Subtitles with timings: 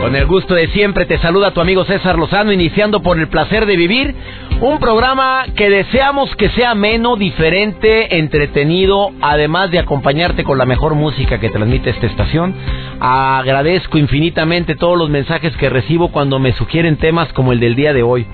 [0.00, 3.66] Con el gusto de siempre te saluda tu amigo César Lozano, iniciando por el placer
[3.66, 4.14] de vivir,
[4.62, 10.94] un programa que deseamos que sea menos, diferente, entretenido, además de acompañarte con la mejor
[10.94, 12.54] música que transmite esta estación.
[12.98, 17.92] Agradezco infinitamente todos los mensajes que recibo cuando me sugieren temas como el del día
[17.92, 18.26] de hoy.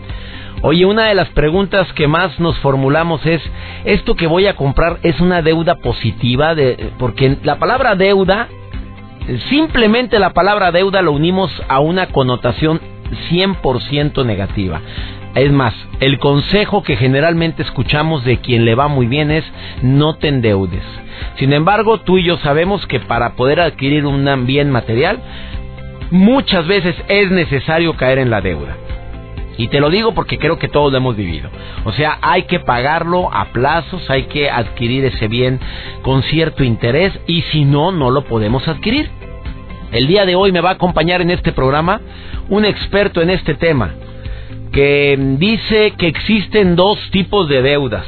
[0.62, 3.42] Oye, una de las preguntas que más nos formulamos es,
[3.84, 6.54] ¿esto que voy a comprar es una deuda positiva?
[6.54, 8.46] De, porque la palabra deuda
[9.48, 12.80] Simplemente la palabra deuda lo unimos a una connotación
[13.30, 14.80] 100% negativa.
[15.34, 19.44] Es más, el consejo que generalmente escuchamos de quien le va muy bien es
[19.82, 20.82] no te endeudes.
[21.38, 25.20] Sin embargo, tú y yo sabemos que para poder adquirir un bien material,
[26.10, 28.76] muchas veces es necesario caer en la deuda.
[29.58, 31.48] Y te lo digo porque creo que todos lo hemos vivido.
[31.84, 35.60] O sea, hay que pagarlo a plazos, hay que adquirir ese bien
[36.02, 39.08] con cierto interés y si no, no lo podemos adquirir.
[39.92, 42.00] El día de hoy me va a acompañar en este programa
[42.48, 43.94] un experto en este tema
[44.72, 48.04] que dice que existen dos tipos de deudas,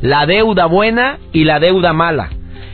[0.00, 2.30] la deuda buena y la deuda mala.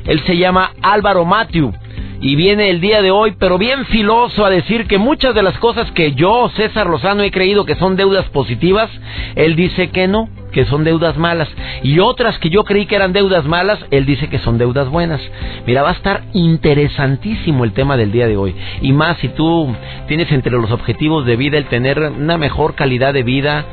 [0.06, 1.74] Él se llama Álvaro Matthew
[2.20, 5.58] y viene el día de hoy, pero bien filoso, a decir que muchas de las
[5.58, 8.90] cosas que yo, César Lozano, he creído que son deudas positivas,
[9.34, 11.48] él dice que no, que son deudas malas.
[11.82, 15.20] Y otras que yo creí que eran deudas malas, él dice que son deudas buenas.
[15.66, 18.54] Mira, va a estar interesantísimo el tema del día de hoy.
[18.80, 19.74] Y más si tú
[20.08, 23.66] tienes entre los objetivos de vida el tener una mejor calidad de vida,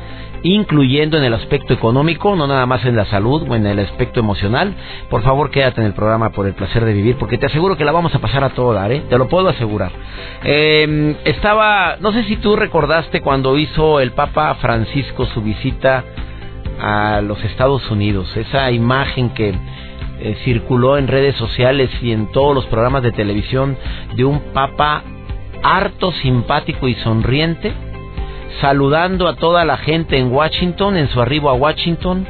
[0.44, 4.20] incluyendo en el aspecto económico, no nada más en la salud o en el aspecto
[4.20, 4.74] emocional.
[5.08, 7.84] Por favor, quédate en el programa por el placer de vivir, porque te aseguro que
[7.84, 9.02] la vamos a pasar a todo dar, ¿eh?
[9.08, 9.90] te lo puedo asegurar.
[10.44, 16.04] Eh, estaba, no sé si tú recordaste cuando hizo el Papa Francisco su visita
[16.78, 19.54] a los Estados Unidos, esa imagen que
[20.20, 23.78] eh, circuló en redes sociales y en todos los programas de televisión
[24.14, 25.02] de un Papa
[25.62, 27.72] harto, simpático y sonriente
[28.60, 32.26] saludando a toda la gente en Washington, en su arribo a Washington,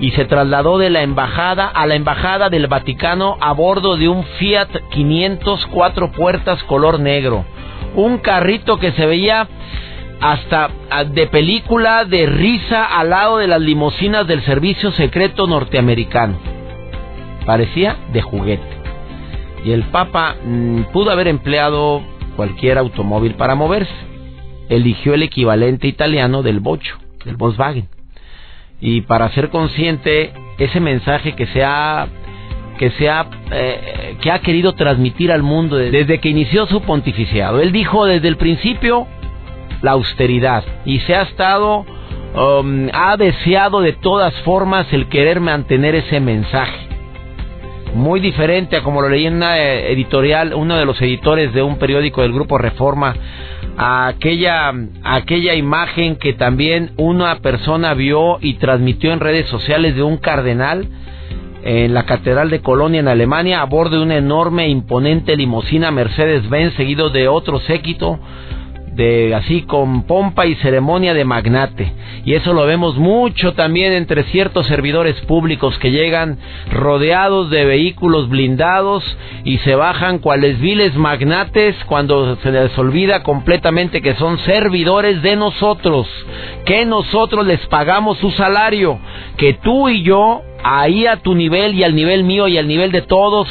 [0.00, 4.24] y se trasladó de la embajada a la embajada del Vaticano a bordo de un
[4.38, 7.44] Fiat 500 cuatro puertas color negro.
[7.94, 9.46] Un carrito que se veía
[10.20, 16.38] hasta ah, de película de risa al lado de las limusinas del servicio secreto norteamericano.
[17.44, 18.80] Parecía de juguete.
[19.64, 22.02] Y el Papa mm, pudo haber empleado
[22.36, 24.09] cualquier automóvil para moverse
[24.70, 27.88] eligió el equivalente italiano del bocho, del Volkswagen.
[28.80, 32.08] Y para ser consciente, ese mensaje que se ha
[32.78, 32.90] que
[33.50, 37.60] eh, que ha querido transmitir al mundo desde que inició su pontificiado.
[37.60, 39.06] Él dijo desde el principio
[39.82, 41.84] la austeridad y se ha estado
[42.34, 46.89] um, ha deseado de todas formas el querer mantener ese mensaje.
[47.94, 51.76] Muy diferente a como lo leí en una editorial, uno de los editores de un
[51.78, 53.14] periódico del grupo Reforma
[53.76, 60.18] aquella, aquella imagen que también una persona vio y transmitió en redes sociales de un
[60.18, 60.86] cardenal
[61.62, 66.74] en la Catedral de Colonia en Alemania a bordo de una enorme imponente limusina Mercedes-Benz
[66.74, 68.18] seguido de otro séquito
[68.92, 71.92] de así con pompa y ceremonia de magnate.
[72.24, 76.38] Y eso lo vemos mucho también entre ciertos servidores públicos que llegan
[76.70, 79.04] rodeados de vehículos blindados
[79.44, 85.36] y se bajan cuales viles magnates cuando se les olvida completamente que son servidores de
[85.36, 86.06] nosotros,
[86.64, 88.98] que nosotros les pagamos su salario,
[89.36, 92.92] que tú y yo ahí a tu nivel y al nivel mío y al nivel
[92.92, 93.48] de todos,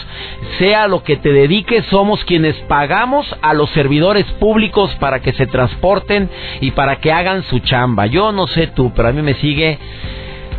[0.57, 5.47] sea lo que te dediques, somos quienes pagamos a los servidores públicos para que se
[5.47, 6.29] transporten
[6.61, 8.05] y para que hagan su chamba.
[8.07, 9.79] Yo no sé tú, pero a mí me sigue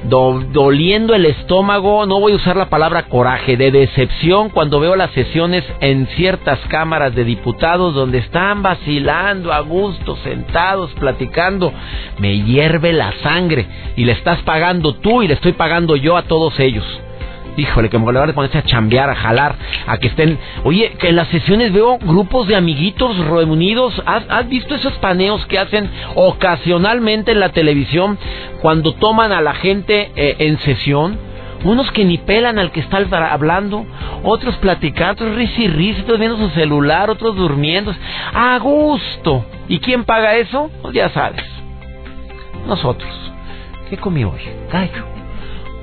[0.05, 5.11] doliendo el estómago, no voy a usar la palabra coraje, de decepción cuando veo las
[5.13, 11.73] sesiones en ciertas cámaras de diputados donde están vacilando a gusto, sentados, platicando.
[12.19, 13.67] Me hierve la sangre
[13.97, 16.85] y le estás pagando tú y le estoy pagando yo a todos ellos
[17.61, 20.39] híjole, que en lugar de ponerse a chambear, a jalar, a que estén...
[20.65, 24.03] Oye, que en las sesiones veo grupos de amiguitos reunidos.
[24.07, 28.19] ¿Has, visto esos paneos que hacen ocasionalmente en la televisión
[28.61, 31.31] cuando toman a la gente eh, en sesión?
[31.63, 32.97] unos que ni pelan al que está
[33.31, 33.85] hablando,
[34.23, 37.95] otros platicando, otros ris y ris, otros viendo su celular, otros durmiendo.
[38.33, 39.45] A gusto.
[39.69, 40.71] ¿Y quién paga eso?
[40.81, 41.45] Pues ya sabes.
[42.67, 43.13] Nosotros.
[43.91, 44.41] ¿Qué comí hoy?
[44.73, 45.20] Gallo.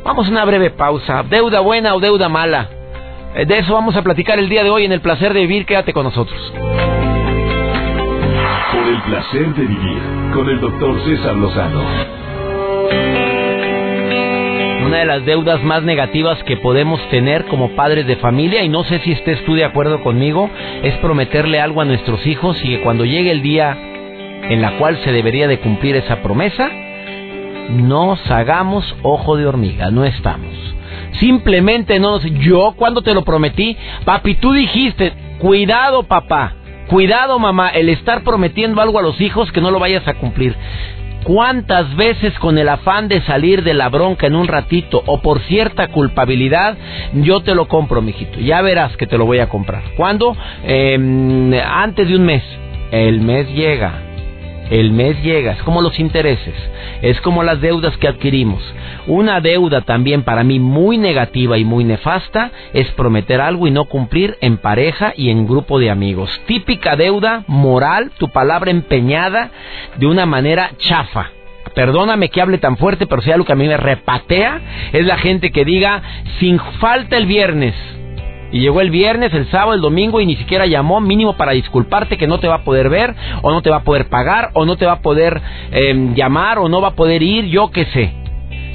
[0.08, 1.22] Vamos a una breve pausa.
[1.24, 2.70] ¿Deuda buena o deuda mala?
[3.36, 5.66] Eh, de eso vamos a platicar el día de hoy en el placer de vivir.
[5.66, 6.40] Quédate con nosotros.
[8.72, 10.02] Por el placer de vivir
[10.34, 11.82] con el doctor César Lozano.
[14.86, 18.86] Una de las deudas más negativas que podemos tener como padres de familia, y no
[18.86, 20.50] sé si estés tú de acuerdo conmigo,
[20.84, 23.78] es prometerle algo a nuestros hijos y que cuando llegue el día
[24.44, 26.72] en la cual se debería de cumplir esa promesa,
[27.70, 30.54] nos hagamos ojo de hormiga, no estamos.
[31.20, 32.24] Simplemente no nos...
[32.24, 36.54] Yo cuando te lo prometí, papi, tú dijiste, cuidado papá,
[36.88, 40.56] cuidado mamá, el estar prometiendo algo a los hijos que no lo vayas a cumplir.
[41.24, 45.42] ¿Cuántas veces con el afán de salir de la bronca en un ratito o por
[45.42, 46.78] cierta culpabilidad,
[47.16, 48.40] yo te lo compro, mijito?
[48.40, 49.84] Ya verás que te lo voy a comprar.
[49.98, 50.38] ¿Cuándo?
[50.64, 52.44] Em, antes de un mes.
[52.92, 54.08] El mes llega
[54.70, 56.56] el mes llega, es como los intereses,
[57.02, 58.62] es como las deudas que adquirimos.
[59.08, 63.86] Una deuda también para mí muy negativa y muy nefasta es prometer algo y no
[63.86, 66.30] cumplir en pareja y en grupo de amigos.
[66.46, 69.52] Típica deuda moral, tu palabra empeñada
[69.98, 71.32] de una manera chafa.
[71.74, 74.62] Perdóname que hable tan fuerte, pero si algo que a mí me repatea
[74.94, 76.02] es la gente que diga
[76.40, 77.76] sin falta el viernes
[78.52, 82.18] y llegó el viernes, el sábado, el domingo y ni siquiera llamó mínimo para disculparte
[82.18, 84.66] que no te va a poder ver o no te va a poder pagar o
[84.66, 85.42] no te va a poder
[85.72, 88.14] em, llamar o no va a poder ir, yo qué sé.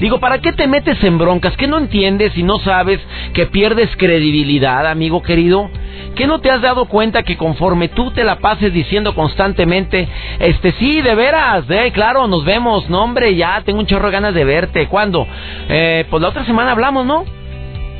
[0.00, 1.56] Digo, ¿para qué te metes en broncas?
[1.56, 3.00] ¿Qué no entiendes y no sabes
[3.34, 5.70] que pierdes credibilidad, amigo querido?
[6.16, 10.08] ¿Qué no te has dado cuenta que conforme tú te la pases diciendo constantemente,
[10.40, 14.12] este sí, de veras, eh, claro, nos vemos, no hombre, ya tengo un chorro de
[14.12, 15.26] ganas de verte, ¿cuándo?
[15.68, 17.24] Eh, pues la otra semana hablamos, ¿no?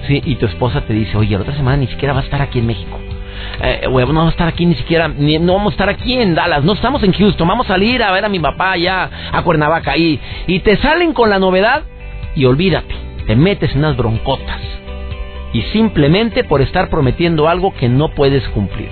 [0.06, 2.42] Sí, y tu esposa te dice, oye, la otra semana ni siquiera va a estar
[2.42, 2.98] aquí en México.
[3.62, 6.64] Eh, no vamos a estar aquí ni siquiera, no vamos a estar aquí en Dallas,
[6.64, 9.96] no estamos en Houston, vamos a salir a ver a mi papá allá a Cuernavaca
[9.96, 11.82] y, y te salen con la novedad
[12.34, 12.94] y olvídate,
[13.26, 14.60] te metes en unas broncotas
[15.52, 18.90] y simplemente por estar prometiendo algo que no puedes cumplir.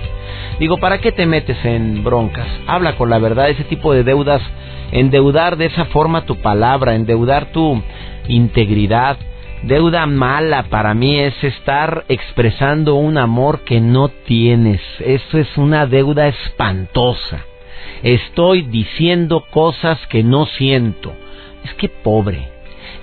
[0.59, 2.47] Digo, ¿para qué te metes en broncas?
[2.67, 4.41] Habla con la verdad, ese tipo de deudas,
[4.91, 7.81] endeudar de esa forma tu palabra, endeudar tu
[8.27, 9.17] integridad,
[9.63, 14.81] Deuda mala para mí es estar expresando un amor que no tienes.
[14.99, 17.45] Eso es una deuda espantosa.
[18.01, 21.13] Estoy diciendo cosas que no siento.
[21.63, 22.49] Es que pobre.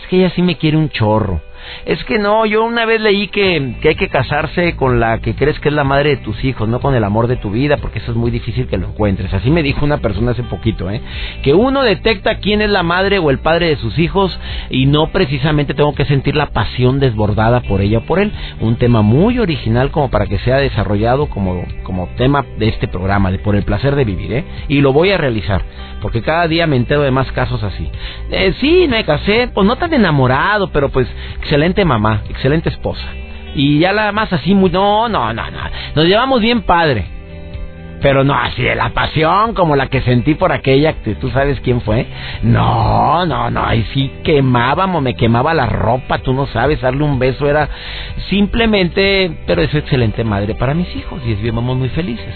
[0.01, 1.41] Es que ella sí me quiere un chorro.
[1.87, 5.35] Es que no, yo una vez leí que, que, hay que casarse con la que
[5.35, 7.79] crees que es la madre de tus hijos, no con el amor de tu vida,
[7.79, 9.33] porque eso es muy difícil que lo encuentres.
[9.33, 11.01] Así me dijo una persona hace poquito, ¿eh?
[11.43, 14.39] Que uno detecta quién es la madre o el padre de sus hijos
[14.71, 18.33] y no precisamente tengo que sentir la pasión desbordada por ella o por él.
[18.61, 23.31] Un tema muy original como para que sea desarrollado como, como tema de este programa,
[23.31, 24.45] de por el placer de vivir, ¿eh?
[24.69, 25.63] Y lo voy a realizar,
[26.01, 27.91] porque cada día me entero de más casos así.
[28.31, 31.09] Eh, sí, me casé, pues no tan enamorado, pero pues
[31.49, 33.07] excelente mamá, excelente esposa.
[33.55, 35.59] Y ya la más así, muy, no, no, no, no.
[35.95, 37.07] Nos llevamos bien padre.
[38.03, 41.59] Pero no así de la pasión como la que sentí por aquella, que tú sabes
[41.61, 42.07] quién fue.
[42.43, 47.19] No, no, no, ahí sí quemábamos, me quemaba la ropa, tú no sabes, darle un
[47.19, 47.69] beso era
[48.29, 52.35] simplemente, pero es excelente madre para mis hijos y vivimos muy felices.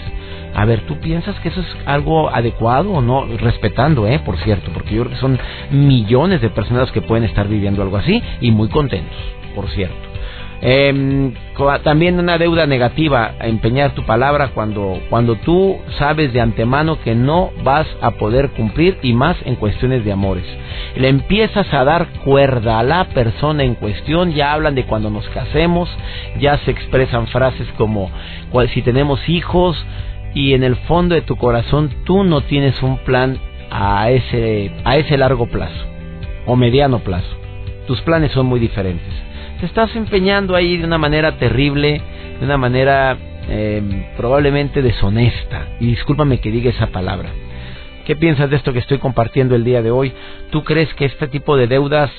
[0.55, 3.25] A ver, ¿tú piensas que eso es algo adecuado o no?
[3.37, 4.19] Respetando, ¿eh?
[4.19, 5.39] Por cierto, porque yo creo que son
[5.71, 9.17] millones de personas que pueden estar viviendo algo así y muy contentos,
[9.55, 10.13] por cierto.
[10.65, 11.33] Eh,
[11.83, 17.51] también una deuda negativa, empeñar tu palabra cuando, cuando tú sabes de antemano que no
[17.65, 20.45] vas a poder cumplir y más en cuestiones de amores.
[20.95, 25.27] Le empiezas a dar cuerda a la persona en cuestión, ya hablan de cuando nos
[25.29, 25.89] casemos,
[26.39, 28.09] ya se expresan frases como
[28.73, 29.75] si tenemos hijos,
[30.33, 33.37] y en el fondo de tu corazón tú no tienes un plan
[33.69, 35.85] a ese, a ese largo plazo
[36.45, 37.37] o mediano plazo.
[37.87, 39.13] Tus planes son muy diferentes.
[39.59, 42.01] Te estás empeñando ahí de una manera terrible,
[42.39, 43.17] de una manera
[43.49, 45.67] em, probablemente deshonesta.
[45.79, 47.29] Y discúlpame que diga esa palabra.
[48.05, 50.11] ¿Qué piensas de esto que estoy compartiendo el día de hoy?
[50.51, 52.11] ¿Tú crees que este tipo de deudas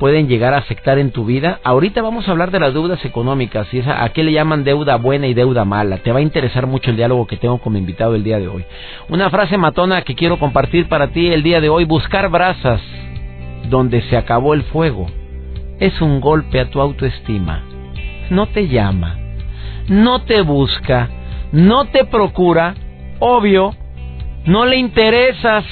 [0.00, 1.60] pueden llegar a afectar en tu vida.
[1.62, 4.96] Ahorita vamos a hablar de las deudas económicas y esa, a qué le llaman deuda
[4.96, 5.98] buena y deuda mala.
[5.98, 8.64] Te va a interesar mucho el diálogo que tengo como invitado el día de hoy.
[9.10, 11.84] Una frase matona que quiero compartir para ti el día de hoy.
[11.84, 12.80] Buscar brasas
[13.68, 15.06] donde se acabó el fuego
[15.78, 17.62] es un golpe a tu autoestima.
[18.30, 19.18] No te llama,
[19.86, 21.10] no te busca,
[21.52, 22.74] no te procura,
[23.18, 23.74] obvio,
[24.46, 25.66] no le interesas.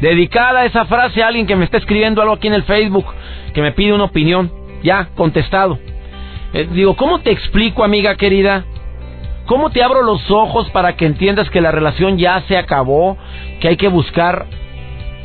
[0.00, 3.04] Dedicada esa frase a alguien que me está escribiendo algo aquí en el Facebook
[3.52, 4.50] que me pide una opinión.
[4.82, 5.78] Ya, contestado.
[6.52, 8.64] Eh, digo, ¿cómo te explico, amiga querida?
[9.46, 13.16] ¿Cómo te abro los ojos para que entiendas que la relación ya se acabó?
[13.60, 14.46] Que hay que buscar...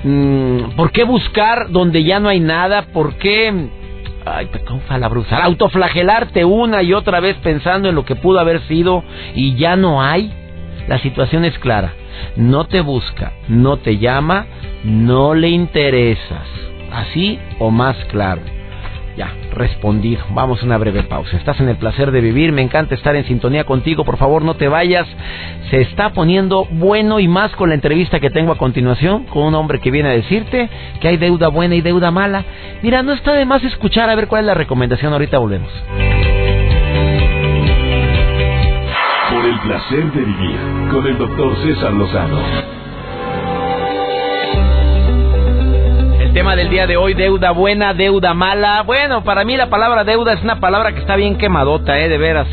[0.04, 2.88] Mm, ¿Por qué buscar donde ya no hay nada?
[2.94, 3.70] ¿Por qué...
[4.26, 4.50] Ay,
[5.10, 5.38] brusa.
[5.44, 9.04] Autoflagelarte una y otra vez pensando en lo que pudo haber sido
[9.36, 10.34] y ya no hay.
[10.88, 11.94] La situación es clara.
[12.36, 14.48] No te busca, no te llama,
[14.84, 16.46] no le interesas.
[16.92, 18.42] Así o más claro.
[19.18, 20.24] Ya, respondido.
[20.30, 21.38] Vamos a una breve pausa.
[21.38, 22.52] Estás en el placer de vivir.
[22.52, 24.06] Me encanta estar en sintonía contigo.
[24.06, 25.08] Por favor, no te vayas.
[25.72, 29.56] Se está poniendo bueno y más con la entrevista que tengo a continuación con un
[29.56, 30.70] hombre que viene a decirte
[31.02, 32.46] que hay deuda buena y deuda mala.
[32.84, 35.12] Mira, no está de más escuchar a ver cuál es la recomendación.
[35.12, 35.72] Ahorita volvemos.
[39.32, 40.60] Por el placer de vivir
[40.92, 42.77] con el doctor César Lozano.
[46.48, 48.82] Tema del día de hoy, deuda buena, deuda mala.
[48.84, 52.08] Bueno, para mí la palabra deuda es una palabra que está bien quemadota, ¿eh?
[52.08, 52.48] De veras.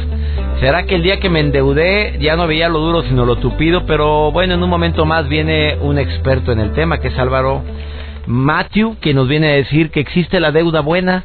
[0.58, 3.86] ¿Será que el día que me endeudé ya no veía lo duro sino lo tupido?
[3.86, 7.62] Pero bueno, en un momento más viene un experto en el tema, que es Álvaro
[8.26, 11.24] Matthew, que nos viene a decir que existe la deuda buena.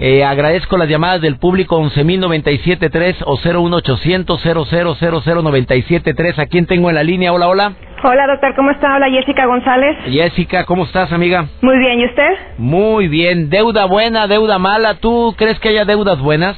[0.00, 6.38] Eh, agradezco las llamadas del público 11.097.3 o 01800 0000973.
[6.38, 7.32] ¿A quién tengo en la línea?
[7.32, 7.72] Hola, hola.
[8.04, 8.94] Hola, doctor, ¿cómo está?
[8.94, 9.96] Hola, Jessica González.
[10.04, 11.46] Jessica, ¿cómo estás, amiga?
[11.62, 12.30] Muy bien, ¿y usted?
[12.58, 13.50] Muy bien.
[13.50, 14.94] ¿Deuda buena, deuda mala?
[15.00, 16.56] ¿Tú crees que haya deudas buenas?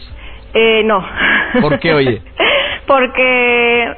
[0.52, 1.02] Eh, no.
[1.62, 2.20] ¿Por qué, oye?
[2.90, 3.94] porque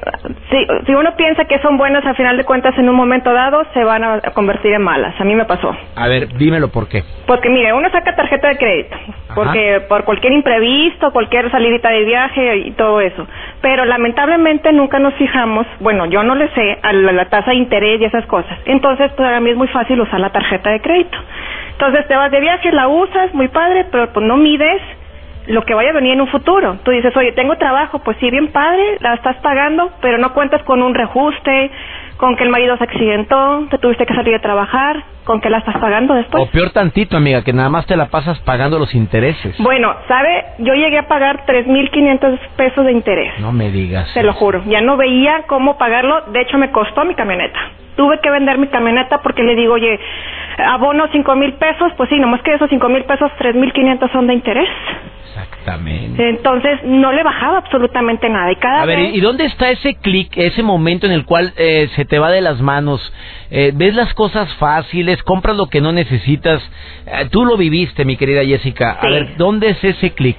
[0.51, 3.65] si, si uno piensa que son buenas, al final de cuentas, en un momento dado,
[3.73, 5.19] se van a convertir en malas.
[5.19, 5.75] A mí me pasó.
[5.95, 7.03] A ver, dímelo por qué.
[7.25, 8.95] Porque, mire, uno saca tarjeta de crédito,
[9.33, 13.25] porque por cualquier imprevisto, cualquier salidita de viaje y todo eso.
[13.61, 17.99] Pero lamentablemente nunca nos fijamos, bueno, yo no le sé a la, tasa de interés
[17.99, 18.59] y esas cosas.
[18.65, 21.17] Entonces, pues a mí es muy fácil usar la tarjeta de crédito.
[21.71, 24.83] Entonces, te vas de viaje, la usas, muy padre, pero pues no mides
[25.47, 26.77] lo que vaya a venir en un futuro.
[26.83, 30.63] Tú dices, oye, tengo trabajo, pues sí, bien padre, la estás pagando, pero no cuentas
[30.63, 31.71] con un reajuste,
[32.17, 35.59] con que el marido se accidentó, te tuviste que salir a trabajar, con que la
[35.59, 36.43] estás pagando después.
[36.43, 39.55] O peor tantito, amiga, que nada más te la pasas pagando los intereses.
[39.59, 40.45] Bueno, ¿sabe?
[40.59, 43.39] Yo llegué a pagar 3.500 pesos de interés.
[43.39, 44.13] No me digas.
[44.13, 44.63] Te lo juro.
[44.67, 46.21] Ya no veía cómo pagarlo.
[46.31, 47.59] De hecho, me costó mi camioneta.
[47.95, 49.99] Tuve que vender mi camioneta porque le digo, oye,
[50.57, 51.91] abono cinco mil pesos.
[51.95, 54.69] Pues sí, nomás que esos cinco mil pesos, 3.500 son de interés.
[55.27, 56.29] Exactamente.
[56.29, 58.51] Entonces no le bajaba absolutamente nada.
[58.51, 61.89] Y cada a ver, ¿y dónde está ese clic, ese momento en el cual eh,
[61.95, 63.13] se te va de las manos?
[63.55, 65.21] Eh, ¿Ves las cosas fáciles?
[65.23, 66.61] ¿Compras lo que no necesitas?
[67.05, 68.97] Eh, tú lo viviste, mi querida Jessica.
[68.99, 70.37] A ver, ¿dónde es ese clic?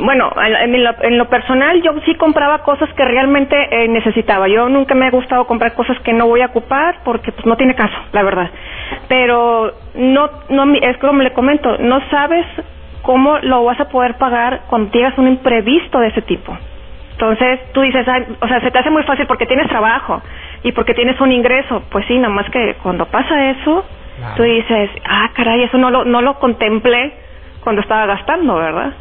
[0.00, 3.56] Bueno, en lo, personal yo sí compraba cosas que realmente
[3.88, 4.46] necesitaba.
[4.46, 7.56] Yo nunca me ha gustado comprar cosas que no voy a ocupar porque pues no
[7.56, 8.48] tiene caso, la verdad.
[9.08, 12.46] Pero no, no es como le comento, no sabes
[13.08, 16.54] ¿cómo lo vas a poder pagar cuando llegas un imprevisto de ese tipo?
[17.20, 18.06] Entonces tú dices,
[18.40, 20.22] o sea, se te hace muy fácil porque tienes trabajo
[20.62, 21.82] y porque tienes un ingreso.
[21.90, 23.84] Pues sí, nada más que cuando pasa eso,
[24.36, 27.12] tú dices, ah, caray, eso no lo, no lo contemplé
[27.64, 28.92] cuando estaba gastando, ¿verdad?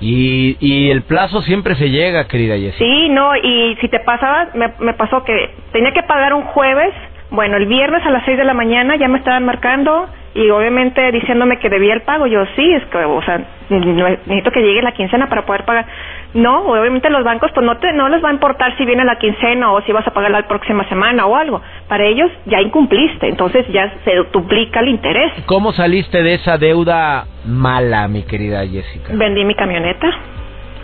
[0.00, 2.84] Y, y el plazo siempre se llega, querida Jessica.
[2.84, 6.92] Sí, no, y si te pasaba, me, me pasó que tenía que pagar un jueves,
[7.30, 11.10] bueno, el viernes a las seis de la mañana ya me estaban marcando y obviamente
[11.10, 14.92] diciéndome que debía el pago, yo sí, es que, o sea, necesito que llegue la
[14.92, 15.86] quincena para poder pagar.
[16.34, 19.16] No, obviamente los bancos pues no te, no les va a importar si viene la
[19.16, 21.60] quincena o si vas a pagar la próxima semana o algo.
[21.88, 25.32] Para ellos ya incumpliste, entonces ya se duplica el interés.
[25.46, 29.12] ¿Cómo saliste de esa deuda mala, mi querida Jessica?
[29.12, 30.10] Vendí mi camioneta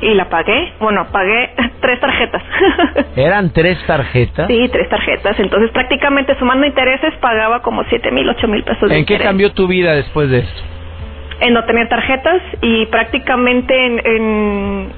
[0.00, 0.72] y la pagué.
[0.80, 1.50] Bueno, pagué
[1.80, 2.42] tres tarjetas.
[3.16, 4.46] ¿Eran tres tarjetas?
[4.48, 5.38] Sí, tres tarjetas.
[5.38, 8.90] Entonces, prácticamente sumando intereses, pagaba como siete mil, ocho mil pesos.
[8.90, 10.60] ¿En qué cambió tu vida después de esto?
[11.40, 14.88] En no tener tarjetas y prácticamente en,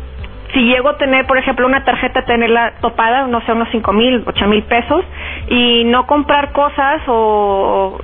[0.53, 4.23] si llego a tener, por ejemplo, una tarjeta, tenerla topada, no sé, unos cinco mil,
[4.25, 5.05] ocho mil pesos,
[5.49, 7.99] y no comprar cosas o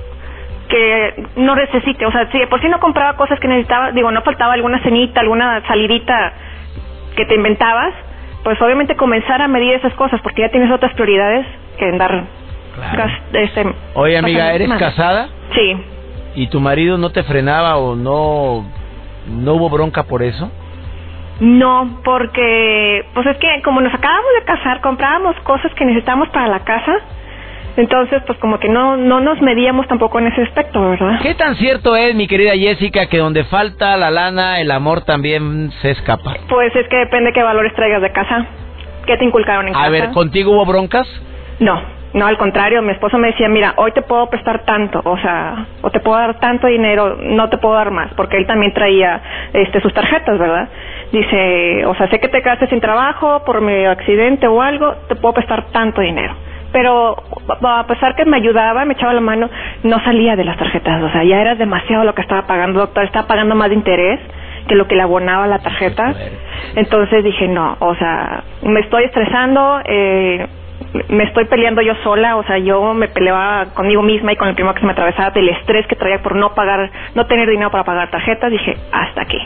[0.69, 4.23] que no necesite, o sea, si por si no compraba cosas que necesitaba, digo, no
[4.23, 6.33] faltaba alguna cenita, alguna salidita
[7.17, 7.95] que te inventabas,
[8.43, 11.47] pues obviamente comenzar a medir esas cosas porque ya tienes otras prioridades
[11.79, 12.25] que andar
[13.33, 15.29] este, Oye, amiga, ¿eres casada?
[15.53, 15.77] Sí.
[16.35, 18.65] ¿Y tu marido no te frenaba o no
[19.29, 20.51] no hubo bronca por eso?
[21.41, 26.49] No, porque pues es que como nos acabamos de casar, comprábamos cosas que necesitamos para
[26.49, 26.93] la casa
[27.77, 31.19] entonces, pues como que no, no nos medíamos tampoco en ese aspecto, ¿verdad?
[31.23, 35.73] ¿Qué tan cierto es, mi querida Jessica, que donde falta la lana, el amor también
[35.83, 36.35] se escapa?
[36.49, 38.47] Pues es que depende qué valores traigas de casa.
[39.07, 39.87] ¿Qué te inculcaron en casa?
[39.87, 41.07] A ver, ¿contigo hubo broncas?
[41.59, 42.05] No.
[42.15, 45.67] No, al contrario, mi esposo me decía, mira, hoy te puedo prestar tanto, o sea,
[45.83, 49.21] o te puedo dar tanto dinero, no te puedo dar más, porque él también traía
[49.53, 50.69] este, sus tarjetas, ¿verdad?
[51.11, 55.17] Dice, o sea, sé que te quedaste sin trabajo por mi accidente o algo, te
[55.17, 56.37] puedo prestar tanto dinero.
[56.75, 57.15] Pero
[57.63, 59.49] a pesar que me ayudaba, me echaba la mano,
[59.85, 63.05] no salía de las tarjetas, o sea, ya era demasiado lo que estaba pagando, doctor,
[63.05, 64.19] estaba pagando más de interés
[64.67, 66.13] que lo que le abonaba la tarjeta.
[66.75, 70.49] Entonces dije, no, o sea, me estoy estresando, eh,
[71.11, 74.57] me estoy peleando yo sola, o sea, yo me peleaba conmigo misma y con el
[74.57, 77.71] primo que se me atravesaba del estrés que traía por no pagar, no tener dinero
[77.71, 79.39] para pagar tarjetas, dije, hasta aquí.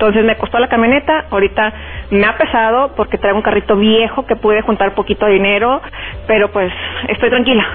[0.00, 1.74] Entonces me costó la camioneta, ahorita
[2.10, 5.82] me ha pesado porque traigo un carrito viejo que pude juntar poquito de dinero,
[6.26, 6.72] pero pues
[7.08, 7.66] estoy tranquila.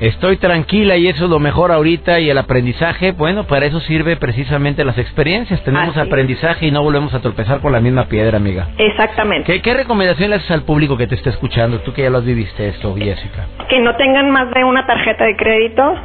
[0.00, 4.16] Estoy tranquila y eso es lo mejor ahorita y el aprendizaje, bueno, para eso sirve
[4.16, 5.62] precisamente las experiencias.
[5.62, 8.68] Tenemos aprendizaje y no volvemos a tropezar con la misma piedra, amiga.
[8.78, 9.52] Exactamente.
[9.52, 11.80] ¿Qué, ¿Qué recomendación le haces al público que te está escuchando?
[11.80, 13.46] Tú que ya lo viviste esto, Jessica.
[13.68, 15.96] Que no tengan más de una tarjeta de crédito,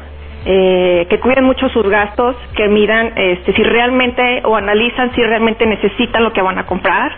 [0.51, 5.63] eh, que cuiden mucho sus gastos, que miran este, si realmente o analizan si realmente
[5.67, 7.11] necesitan lo que van a comprar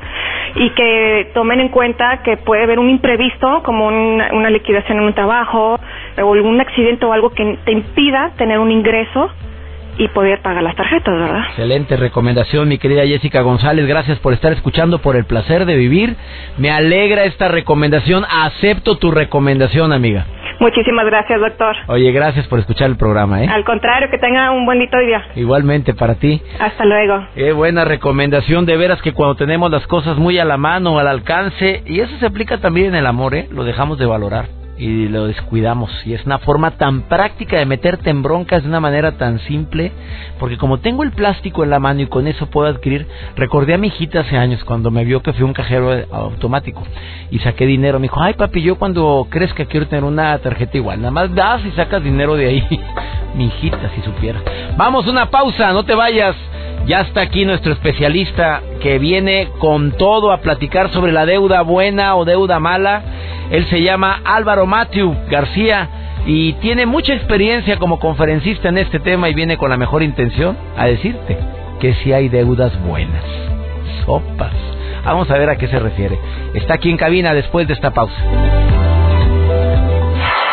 [0.55, 5.13] y que tomen en cuenta que puede haber un imprevisto como una, liquidación en un
[5.13, 5.79] trabajo
[6.21, 9.31] o algún accidente o algo que te impida tener un ingreso
[10.01, 11.43] y poder pagar las tarjetas, ¿verdad?
[11.49, 13.85] Excelente recomendación, mi querida Jessica González.
[13.85, 16.15] Gracias por estar escuchando, por el placer de vivir.
[16.57, 18.25] Me alegra esta recomendación.
[18.27, 20.25] Acepto tu recomendación, amiga.
[20.59, 21.75] Muchísimas gracias, doctor.
[21.85, 23.47] Oye, gracias por escuchar el programa, ¿eh?
[23.47, 25.23] Al contrario, que tenga un bonito día.
[25.35, 26.41] Igualmente para ti.
[26.59, 27.27] Hasta luego.
[27.35, 31.07] Qué buena recomendación, de veras que cuando tenemos las cosas muy a la mano, al
[31.07, 33.47] alcance, y eso se aplica también en el amor, ¿eh?
[33.51, 35.91] Lo dejamos de valorar y lo descuidamos.
[36.05, 39.91] Y es una forma tan práctica de meterte en broncas de una manera tan simple,
[40.39, 43.77] porque como tengo el plástico en la mano y con eso puedo adquirir, recordé a
[43.77, 46.81] mi hijita hace años cuando me vio que fui un cajero automático
[47.29, 47.99] y saqué dinero.
[47.99, 51.35] Me dijo, ay papi, yo cuando crees que quiero tener una tarjeta igual, nada más
[51.35, 52.67] das y sacas dinero de ahí.
[53.35, 54.41] mi hijita, si supiera.
[54.77, 56.35] Vamos, una pausa, no te vayas.
[56.85, 62.15] Ya está aquí nuestro especialista que viene con todo a platicar sobre la deuda buena
[62.15, 63.03] o deuda mala.
[63.51, 65.89] Él se llama Álvaro Matthew García
[66.25, 70.57] y tiene mucha experiencia como conferencista en este tema y viene con la mejor intención
[70.77, 71.37] a decirte
[71.79, 73.23] que si hay deudas buenas.
[74.05, 74.53] Sopas.
[75.05, 76.17] Vamos a ver a qué se refiere.
[76.53, 78.13] Está aquí en cabina después de esta pausa.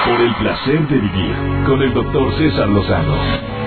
[0.06, 3.57] Por el placer de vivir con el doctor César Lozano.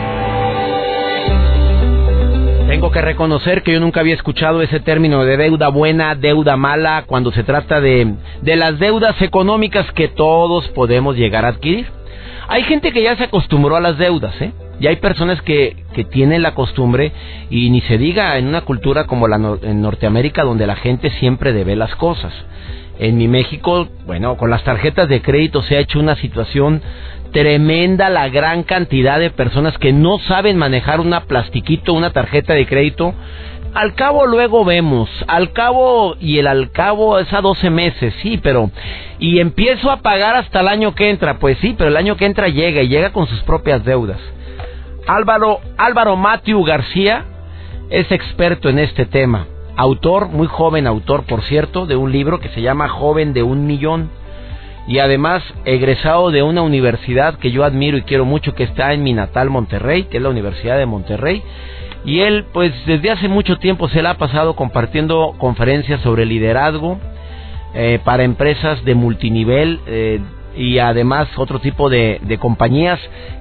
[2.72, 7.04] Tengo que reconocer que yo nunca había escuchado ese término de deuda buena, deuda mala,
[7.06, 11.88] cuando se trata de, de las deudas económicas que todos podemos llegar a adquirir.
[12.48, 14.54] Hay gente que ya se acostumbró a las deudas, ¿eh?
[14.80, 17.12] Y hay personas que, que tienen la costumbre,
[17.50, 21.52] y ni se diga en una cultura como la en Norteamérica, donde la gente siempre
[21.52, 22.32] debe las cosas.
[23.00, 26.82] En mi México, bueno, con las tarjetas de crédito se ha hecho una situación
[27.32, 32.66] tremenda la gran cantidad de personas que no saben manejar una plastiquito, una tarjeta de
[32.66, 33.14] crédito.
[33.74, 38.38] Al cabo luego vemos, al cabo y el al cabo es a 12 meses, sí,
[38.38, 38.70] pero
[39.18, 42.26] y empiezo a pagar hasta el año que entra, pues sí, pero el año que
[42.26, 44.20] entra llega y llega con sus propias deudas.
[45.08, 47.26] Álvaro Álvaro Matthew García
[47.90, 52.50] es experto en este tema, autor, muy joven autor, por cierto, de un libro que
[52.50, 54.10] se llama Joven de un millón
[54.88, 59.04] y además egresado de una universidad que yo admiro y quiero mucho que está en
[59.04, 61.44] mi natal Monterrey, que es la Universidad de Monterrey.
[62.04, 67.00] Y él, pues desde hace mucho tiempo se le ha pasado compartiendo conferencias sobre liderazgo
[67.76, 70.20] eh, para empresas de multinivel eh,
[70.58, 73.00] y además otro tipo de compañías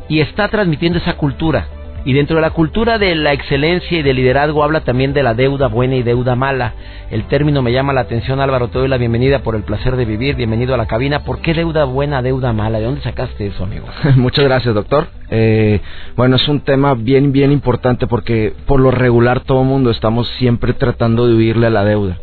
[0.09, 1.67] y está transmitiendo esa cultura
[2.05, 5.35] y dentro de la cultura de la excelencia y del liderazgo habla también de la
[5.35, 6.75] deuda buena y deuda mala.
[7.11, 8.69] El término me llama la atención, Álvaro.
[8.69, 10.37] Te doy la bienvenida por el placer de vivir.
[10.37, 11.25] Bienvenido a la cabina.
[11.25, 12.79] ¿Por qué deuda buena, deuda mala?
[12.79, 13.87] ¿De dónde sacaste eso, amigo?
[14.17, 15.09] Muchas gracias, doctor.
[15.31, 15.81] Eh,
[16.17, 20.29] bueno, es un tema bien, bien importante porque por lo regular todo el mundo estamos
[20.39, 22.19] siempre tratando de huirle a la deuda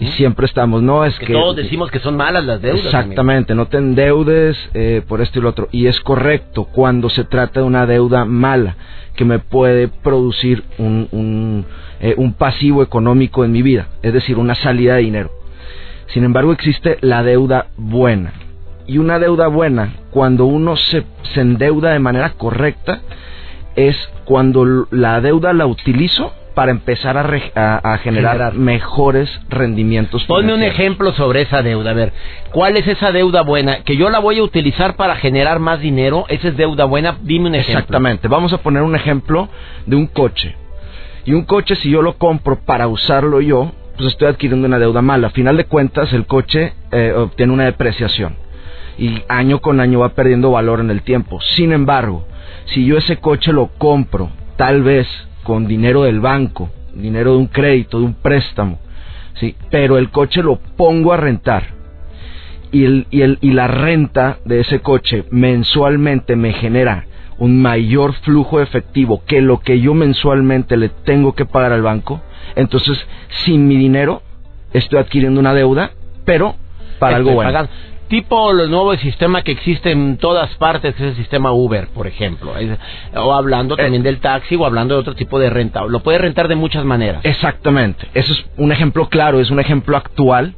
[0.00, 2.86] y siempre estamos, no es que, todos decimos que son malas las deudas.
[2.86, 5.68] Exactamente, no te endeudes eh, por esto y lo otro.
[5.72, 8.76] Y es correcto cuando se trata de una deuda mala
[9.14, 11.66] que me puede producir un, un,
[12.00, 15.30] eh, un pasivo económico en mi vida, es decir, una salida de dinero.
[16.06, 18.32] Sin embargo, existe la deuda buena.
[18.86, 23.02] Y una deuda buena, cuando uno se, se endeuda de manera correcta,
[23.76, 30.26] es cuando la deuda la utilizo para empezar a, generar, mejores rendimientos.
[30.26, 31.92] Ponme un ejemplo sobre esa deuda.
[31.92, 32.12] A ver,
[32.52, 33.82] ¿cuál es esa deuda buena?
[33.82, 36.26] Que yo la voy a utilizar para generar más dinero.
[36.28, 37.16] ¿Esa es deuda buena?
[37.22, 37.78] Dime un ejemplo.
[37.78, 38.28] Exactamente.
[38.28, 39.48] Vamos a poner un ejemplo
[39.86, 40.54] de un coche.
[41.24, 45.00] Y un coche, si yo lo compro para usarlo yo, pues estoy adquiriendo una deuda
[45.00, 45.28] mala.
[45.28, 48.36] A final de cuentas, el coche eh, obtiene una depreciación.
[48.98, 51.40] y año con año va perdiendo valor en el tiempo.
[51.56, 52.26] Sin embargo,
[52.66, 55.08] si yo ese coche lo compro, tal vez
[55.42, 58.78] con dinero del banco, dinero de un crédito, de un préstamo,
[59.34, 59.54] ¿sí?
[59.70, 61.80] pero el coche lo pongo a rentar
[62.72, 67.06] y, el, y, el, y la renta de ese coche mensualmente me genera
[67.38, 71.82] un mayor flujo de efectivo que lo que yo mensualmente le tengo que pagar al
[71.82, 72.20] banco,
[72.54, 72.98] entonces
[73.44, 74.22] sin mi dinero
[74.72, 75.92] estoy adquiriendo una deuda,
[76.24, 76.56] pero
[76.98, 77.68] para algo bueno.
[78.10, 82.08] Tipo el nuevo sistema que existe en todas partes, que es el sistema Uber, por
[82.08, 82.52] ejemplo.
[83.14, 83.82] O hablando eh.
[83.84, 85.84] también del taxi o hablando de otro tipo de renta.
[85.84, 87.24] Lo puede rentar de muchas maneras.
[87.24, 88.08] Exactamente.
[88.12, 90.56] Eso es un ejemplo claro, es un ejemplo actual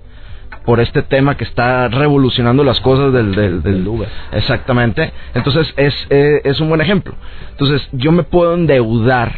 [0.64, 4.08] por este tema que está revolucionando las cosas del, del, Uber.
[4.32, 5.12] Exactamente.
[5.34, 7.14] Entonces es, eh, es un buen ejemplo.
[7.50, 9.30] Entonces yo me puedo endeudar,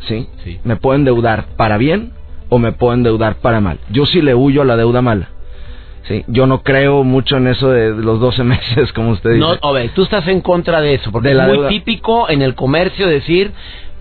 [0.00, 0.28] ¿sí?
[0.44, 0.60] ¿sí?
[0.62, 2.12] Me puedo endeudar para bien
[2.50, 3.78] o me puedo endeudar para mal.
[3.88, 5.30] Yo sí le huyo a la deuda mala.
[6.08, 9.40] Sí, yo no creo mucho en eso de los 12 meses, como usted dice.
[9.40, 9.58] No,
[9.94, 13.52] tú estás en contra de eso, porque es muy típico en el comercio decir,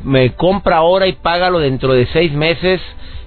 [0.03, 2.81] me compra ahora y págalo dentro de seis meses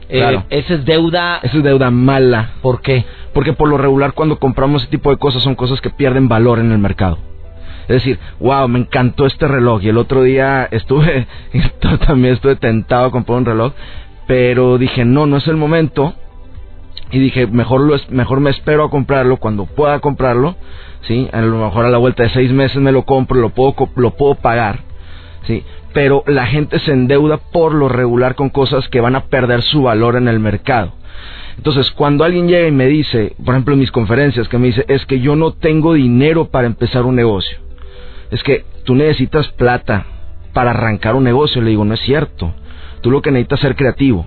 [0.09, 0.45] eh, claro.
[0.51, 1.41] esa es deuda.
[1.43, 2.51] Esa es deuda mala.
[2.63, 3.05] ¿Por qué?
[3.33, 6.59] Porque por lo regular cuando compramos ese tipo de cosas son cosas que pierden valor
[6.59, 7.19] en el mercado.
[7.83, 11.27] Es decir, wow, me encantó este reloj y el otro día estuve,
[12.07, 13.73] también estuve tentado a comprar un reloj,
[14.27, 16.15] pero dije, no, no es el momento.
[17.11, 20.57] Y dije, mejor, lo mejor me espero a comprarlo cuando pueda comprarlo.
[21.03, 21.29] ¿sí?
[21.33, 24.17] A lo mejor a la vuelta de seis meses me lo compro, lo puedo, lo
[24.17, 24.81] puedo pagar.
[25.47, 25.63] ¿sí?
[25.97, 29.81] pero la gente se endeuda por lo regular con cosas que van a perder su
[29.81, 30.93] valor en el mercado.
[31.57, 34.85] Entonces, cuando alguien llega y me dice, por ejemplo en mis conferencias, que me dice,
[34.89, 37.61] es que yo no tengo dinero para empezar un negocio,
[38.31, 40.05] es que tú necesitas plata
[40.53, 42.53] para arrancar un negocio, le digo, no es cierto,
[43.01, 44.27] tú lo que necesitas es ser creativo,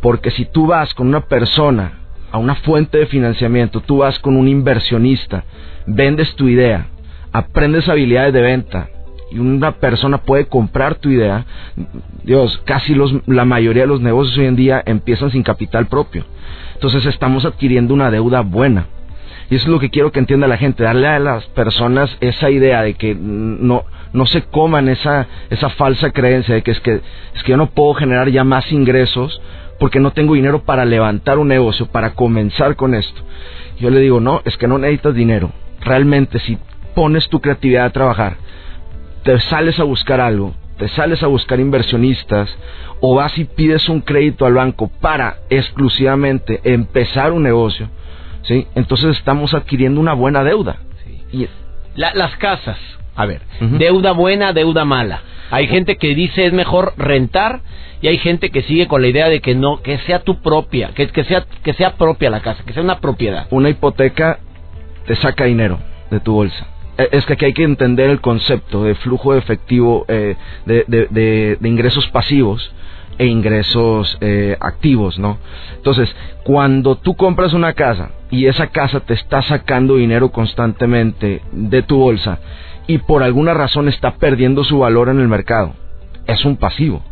[0.00, 2.01] porque si tú vas con una persona
[2.32, 5.44] a una fuente de financiamiento, tú vas con un inversionista,
[5.86, 6.86] vendes tu idea,
[7.30, 8.88] aprendes habilidades de venta,
[9.30, 11.44] y una persona puede comprar tu idea,
[12.24, 16.24] Dios, casi los, la mayoría de los negocios hoy en día empiezan sin capital propio.
[16.74, 18.86] Entonces estamos adquiriendo una deuda buena.
[19.48, 22.50] Y eso es lo que quiero que entienda la gente, darle a las personas esa
[22.50, 27.00] idea de que no, no se coman esa, esa falsa creencia de que es, que
[27.34, 29.40] es que yo no puedo generar ya más ingresos
[29.82, 33.20] porque no tengo dinero para levantar un negocio, para comenzar con esto.
[33.80, 35.50] Yo le digo, no, es que no necesitas dinero.
[35.80, 36.56] Realmente si
[36.94, 38.36] pones tu creatividad a trabajar,
[39.24, 42.48] te sales a buscar algo, te sales a buscar inversionistas
[43.00, 47.88] o vas y pides un crédito al banco para exclusivamente empezar un negocio,
[48.42, 48.68] ¿sí?
[48.76, 50.76] Entonces estamos adquiriendo una buena deuda.
[51.32, 51.48] Y,
[51.96, 52.78] las casas,
[53.14, 55.22] a ver, deuda buena, deuda mala.
[55.50, 57.60] Hay gente que dice es mejor rentar
[58.00, 60.90] y hay gente que sigue con la idea de que no, que sea tu propia,
[60.94, 63.46] que, que sea que sea propia la casa, que sea una propiedad.
[63.50, 64.38] Una hipoteca
[65.06, 65.78] te saca dinero
[66.10, 66.66] de tu bolsa.
[66.98, 71.58] Eh, es que aquí hay que entender el concepto de flujo de efectivo eh, de,
[71.62, 72.72] ingresos pasivos
[73.18, 75.38] e ingresos eh, activos, ¿no?
[75.76, 81.82] Entonces, cuando tú compras una casa y esa casa te está sacando dinero constantemente de
[81.82, 82.38] tu bolsa
[82.86, 85.74] y por alguna razón está perdiendo su valor en el mercado,
[86.26, 87.02] es un pasivo.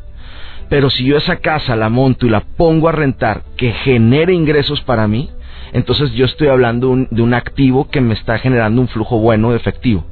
[0.68, 4.80] Pero si yo esa casa la monto y la pongo a rentar que genere ingresos
[4.82, 5.28] para mí,
[5.72, 9.56] entonces yo estoy hablando de un activo que me está generando un flujo bueno de
[9.56, 10.04] efectivo.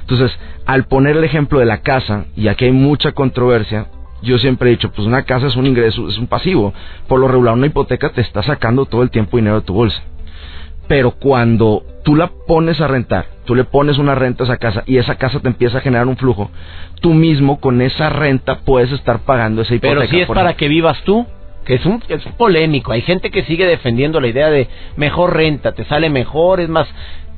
[0.00, 3.88] Entonces, al poner el ejemplo de la casa, y aquí hay mucha controversia,
[4.22, 6.72] yo siempre he dicho, pues una casa es un ingreso, es un pasivo.
[7.06, 10.02] Por lo regular, una hipoteca te está sacando todo el tiempo dinero de tu bolsa.
[10.88, 14.82] Pero cuando tú la pones a rentar, tú le pones una renta a esa casa
[14.86, 16.50] y esa casa te empieza a generar un flujo,
[17.00, 20.00] tú mismo con esa renta puedes estar pagando esa hipoteca.
[20.00, 21.26] Pero si es para que vivas tú
[21.68, 22.92] que es un es polémico.
[22.92, 26.88] Hay gente que sigue defendiendo la idea de mejor renta, te sale mejor, es más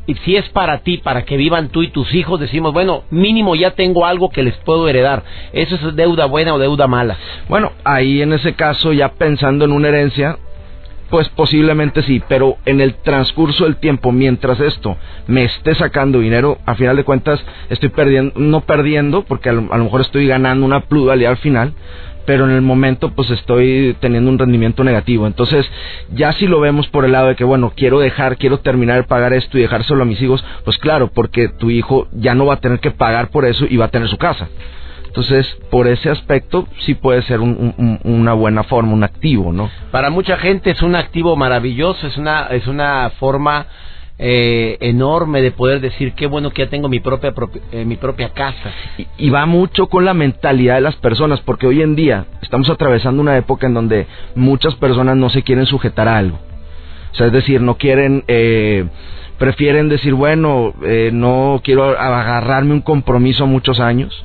[0.06, 3.54] y si es para ti, para que vivan tú y tus hijos, decimos, bueno, mínimo
[3.54, 5.22] ya tengo algo que les puedo heredar.
[5.52, 7.16] ¿Eso es deuda buena o deuda mala?
[7.48, 10.38] Bueno, ahí en ese caso, ya pensando en una herencia,
[11.10, 14.96] pues posiblemente sí, pero en el transcurso del tiempo, mientras esto
[15.26, 19.72] me esté sacando dinero, a final de cuentas estoy perdiendo, no perdiendo, porque a lo,
[19.72, 21.74] a lo mejor estoy ganando una pluralidad al final,
[22.26, 25.26] pero en el momento pues estoy teniendo un rendimiento negativo.
[25.26, 25.66] Entonces,
[26.14, 29.08] ya si lo vemos por el lado de que, bueno, quiero dejar, quiero terminar de
[29.08, 32.54] pagar esto y dejárselo a mis hijos, pues claro, porque tu hijo ya no va
[32.54, 34.48] a tener que pagar por eso y va a tener su casa.
[35.10, 39.68] Entonces, por ese aspecto, sí puede ser una buena forma, un activo, ¿no?
[39.90, 43.66] Para mucha gente es un activo maravilloso, es una, es una forma
[44.20, 47.34] eh, enorme de poder decir qué bueno que ya tengo mi propia
[47.72, 48.70] eh, mi propia casa
[49.16, 53.22] y, va mucho con la mentalidad de las personas porque hoy en día estamos atravesando
[53.22, 56.38] una época en donde muchas personas no se quieren sujetar a algo
[57.12, 58.84] O sea, es decir, no quieren, eh,
[59.38, 64.24] prefieren decir, bueno, eh, no quiero agarrarme un compromiso a muchos años.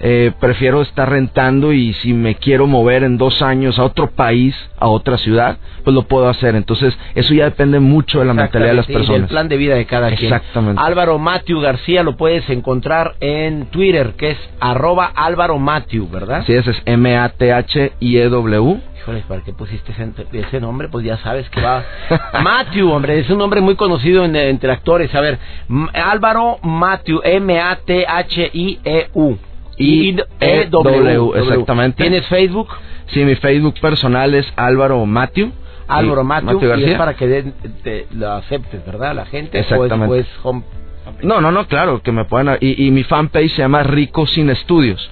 [0.00, 4.54] Eh, prefiero estar rentando y si me quiero mover en dos años a otro país,
[4.78, 6.54] a otra ciudad, pues lo puedo hacer.
[6.54, 9.20] Entonces, eso ya depende mucho de la mentalidad de las Exactamente, y personas.
[9.22, 10.32] del plan de vida de cada quien.
[10.32, 10.80] Exactamente.
[10.84, 16.38] Álvaro Matthew García lo puedes encontrar en Twitter, que es arroba Álvaro Matthew, ¿verdad?
[16.42, 18.80] Así es, es M-A-T-H-I-E-W.
[19.00, 20.88] Híjole, ¿para qué pusiste ese, ese nombre?
[20.88, 21.82] Pues ya sabes que va...
[22.42, 25.12] Matthew, hombre, es un nombre muy conocido en- entre actores.
[25.14, 27.20] A ver, M- Álvaro Matthew,
[28.18, 29.38] M-A-T-H-I-E-U.
[29.78, 32.02] I-E-W, exactamente.
[32.02, 32.68] ¿Tienes Facebook?
[33.08, 35.50] Sí, mi Facebook personal es Álvaro Matthew.
[35.86, 37.44] Álvaro Matthew, y es para que
[37.82, 39.14] te lo aceptes, ¿verdad?
[39.14, 39.58] La gente.
[39.58, 40.06] Exactamente.
[40.06, 40.64] Pues, pues home-
[41.22, 42.58] No, no, no, claro, que me puedan...
[42.60, 45.10] Y, y mi fanpage se llama Rico Sin Estudios.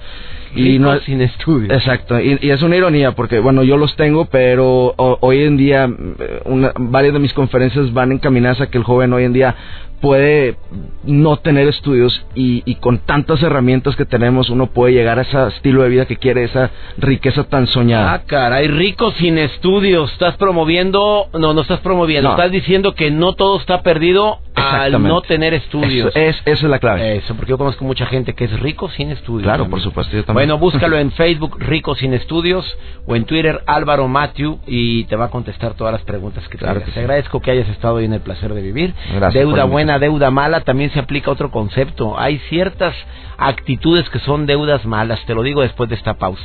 [0.55, 1.73] Y Rico no, sin estudios.
[1.73, 5.57] Exacto, y, y es una ironía porque, bueno, yo los tengo, pero o- hoy en
[5.57, 5.85] día
[6.19, 9.55] eh, una- varias de mis conferencias van encaminadas a que el joven hoy en día
[10.01, 10.55] puede
[11.03, 15.47] no tener estudios y, y con tantas herramientas que tenemos uno puede llegar a ese
[15.47, 18.13] estilo de vida que quiere, esa riqueza tan soñada.
[18.13, 20.11] Ah, caray, rico sin estudios.
[20.13, 22.35] Estás promoviendo, no, no estás promoviendo, No.
[22.35, 26.09] estás diciendo que no todo está perdido al no tener estudios.
[26.15, 27.17] Eso es, esa es la clave.
[27.17, 29.43] Eso, porque yo conozco mucha gente que es rico sin estudios.
[29.43, 29.71] Claro, también.
[29.71, 30.47] por supuesto, yo también.
[30.47, 32.65] Bueno, búscalo en Facebook, Rico Sin Estudios,
[33.05, 36.73] o en Twitter, Álvaro Matthew, y te va a contestar todas las preguntas que Claro
[36.75, 36.85] tengas.
[36.87, 36.99] que Te sí.
[37.01, 38.93] agradezco que hayas estado hoy en el placer de vivir.
[39.15, 42.19] Gracias deuda la buena, deuda mala, también se aplica otro concepto.
[42.19, 42.93] Hay ciertas
[43.37, 46.43] actitudes que son deudas malas, te lo digo después de esta pausa.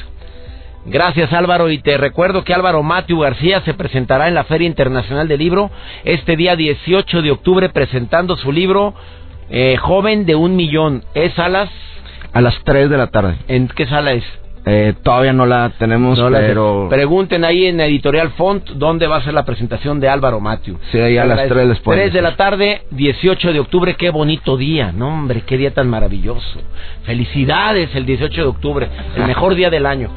[0.84, 5.26] Gracias Álvaro y te recuerdo que Álvaro Matthew García se presentará en la Feria Internacional
[5.26, 5.70] del Libro
[6.04, 8.94] este día 18 de octubre presentando su libro
[9.50, 11.04] eh, Joven de un Millón.
[11.14, 11.68] Es a las...
[12.32, 13.36] A las 3 de la tarde.
[13.48, 14.24] ¿En qué sala es?
[14.64, 16.86] Eh, todavía no la tenemos, No la pero...
[16.88, 20.78] Pregunten ahí en Editorial Font dónde va a ser la presentación de Álvaro Matthew.
[20.92, 21.54] Sí, ahí a las Agradezco.
[21.54, 24.92] 3 les pueden 3 de la tarde, 18 de octubre, qué bonito día.
[24.92, 26.60] No, hombre, qué día tan maravilloso.
[27.04, 30.10] Felicidades el 18 de octubre, el mejor día del año.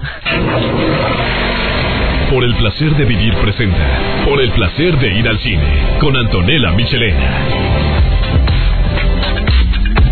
[2.30, 4.26] Por el placer de vivir presenta.
[4.26, 5.98] Por el placer de ir al cine.
[6.00, 7.95] Con Antonella Michelena.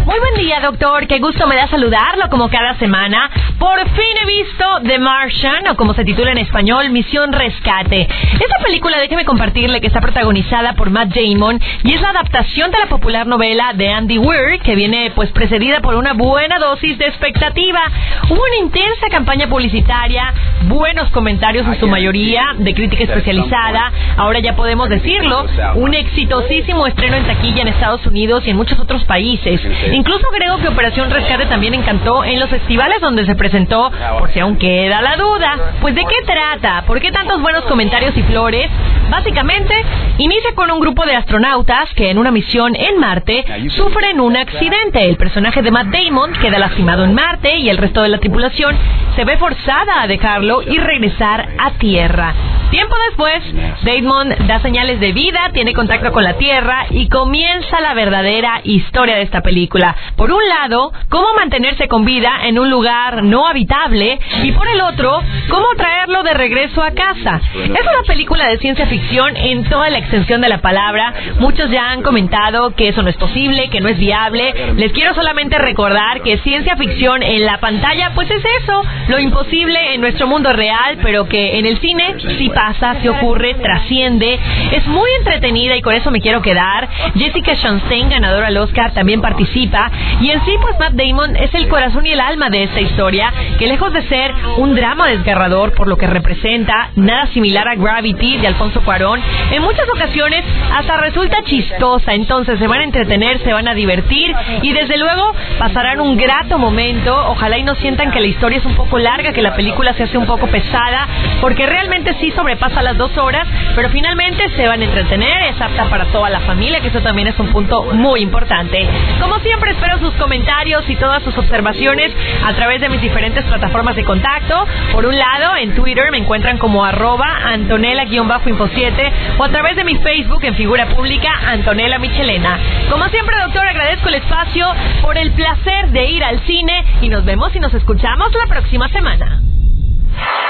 [0.06, 1.08] Muy buen día, doctor.
[1.08, 3.30] Qué gusto me da saludarlo como cada semana.
[3.58, 8.02] Por fin he visto The Martian, o como se titula en español, Misión Rescate.
[8.02, 12.80] Esta película, déjeme compartirle que está protagonizada por Matt Damon y es la adaptación de
[12.80, 17.06] la popular novela de Andy Weir, que viene pues precedida por una buena dosis de
[17.06, 17.82] expectativa.
[18.30, 20.34] Hubo una intensa campaña publicitaria,
[20.68, 23.92] buenos comentarios en su mayoría de crítica especializada.
[24.18, 25.46] Ahora ya podemos decirlo,
[25.76, 29.62] un exitosísimo estreno en taquilla en Estados Unidos y en muchos otros países.
[29.92, 34.40] Incluso creo que Operación Rescate también encantó en los festivales donde se presentó, por si
[34.40, 35.74] aún queda la duda.
[35.82, 36.84] Pues ¿de qué trata?
[36.86, 38.70] ¿Por qué tantos buenos comentarios y flores?
[39.10, 39.74] Básicamente,
[40.18, 45.04] inicia con un grupo de astronautas que en una misión en Marte sufren un accidente.
[45.08, 48.76] El personaje de Matt Damon queda lastimado en Marte y el resto de la tripulación
[49.16, 52.34] se ve forzada a dejarlo y regresar a Tierra.
[52.70, 53.44] Tiempo después,
[53.84, 59.16] Damon da señales de vida, tiene contacto con la Tierra y comienza la verdadera historia
[59.16, 59.96] de esta película.
[60.16, 64.82] Por un lado, cómo mantenerse con vida en un lugar no habitable y por el
[64.82, 67.42] otro, cómo traerlo de regreso a casa.
[67.54, 71.14] Es una película de ciencia ficción en toda la extensión de la palabra.
[71.40, 74.74] Muchos ya han comentado que eso no es posible, que no es viable.
[74.78, 79.94] Les quiero solamente recordar que ciencia ficción en la pantalla, pues es eso, lo imposible
[79.94, 84.40] en nuestro mundo real, pero que en el cine sí pasa, sí ocurre, trasciende.
[84.72, 86.90] Es muy entretenida y con eso me quiero quedar.
[87.16, 89.92] Jessica Chastain, ganadora al Oscar, también participa.
[90.20, 93.32] Y en sí, pues Matt Damon es el corazón y el alma de esta historia,
[93.58, 98.38] que lejos de ser un drama desgarrador por lo que representa, nada similar a Gravity
[98.38, 102.14] de Alfonso Cuarón, en muchas ocasiones hasta resulta chistosa.
[102.14, 106.58] Entonces se van a entretener, se van a divertir y desde luego pasarán un grato
[106.58, 107.16] momento.
[107.30, 110.04] Ojalá y no sientan que la historia es un poco larga, que la película se
[110.04, 111.08] hace un poco pesada,
[111.42, 115.86] porque realmente sí sobrepasa las dos horas, pero finalmente se van a entretener, es apta
[115.90, 118.88] para toda la familia, que eso también es un punto muy importante.
[119.22, 122.12] Como siempre espero sus comentarios y todas sus observaciones
[122.46, 124.66] a través de mis diferentes plataformas de contacto.
[124.92, 129.96] Por un lado, en Twitter me encuentran como arroba Antonella-Info7 o a través de mi
[129.98, 132.60] Facebook en figura pública Antonella Michelena.
[132.90, 134.68] Como siempre, doctor, agradezco el espacio
[135.02, 138.90] por el placer de ir al cine y nos vemos y nos escuchamos la próxima
[138.90, 139.43] semana.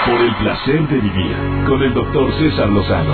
[0.06, 1.36] Por el placer de vivir.
[1.68, 3.14] Con el doctor César Lozano.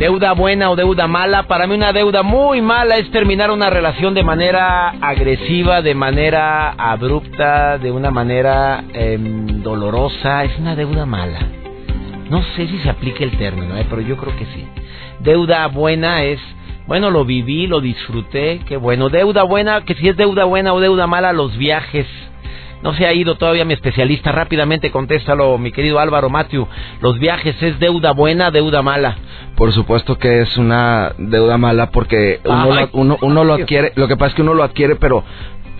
[0.00, 4.14] Deuda buena o deuda mala, para mí una deuda muy mala es terminar una relación
[4.14, 11.40] de manera agresiva, de manera abrupta, de una manera em, dolorosa, es una deuda mala.
[12.30, 13.84] No sé si se aplica el término, ¿eh?
[13.90, 14.66] pero yo creo que sí.
[15.18, 16.40] Deuda buena es,
[16.86, 19.10] bueno, lo viví, lo disfruté, qué bueno.
[19.10, 22.06] Deuda buena, que si es deuda buena o deuda mala, los viajes.
[22.82, 24.32] No se ha ido todavía mi especialista.
[24.32, 26.66] Rápidamente contéstalo, mi querido Álvaro Matthew.
[27.00, 29.16] ¿Los viajes es deuda buena, deuda mala?
[29.56, 33.92] Por supuesto que es una deuda mala porque uno, lo, uno, uno lo adquiere.
[33.96, 35.22] Lo que pasa es que uno lo adquiere, pero